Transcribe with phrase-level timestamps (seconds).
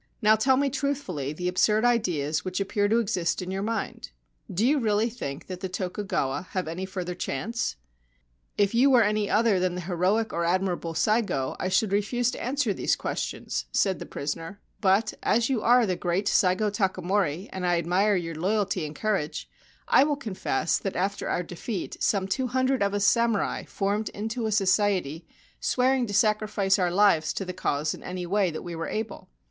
[0.19, 4.09] Now tell me truthfully the absurd ideas which appear to exist in your mind.
[4.51, 7.75] Do you really think that the Tokugawa have any further chance?'
[8.35, 12.41] * If you were any other than the heroic or admirable Saigo I should refuse to
[12.41, 17.47] answer these questions/ said the prisoner; c but, as you are the great Saigo Takamori
[17.53, 19.47] and I admire your loyalty and courage,
[19.87, 24.47] I will confess that after our defeat some two hundred of us samurai formed into
[24.47, 25.27] a society
[25.59, 29.29] swearing to sacrifice our lives to the cause in any way that we were able.